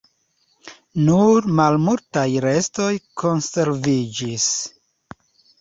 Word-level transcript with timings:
Nur 1.09 1.49
malmultaj 1.59 2.25
restoj 2.47 2.89
konserviĝis. 3.25 4.49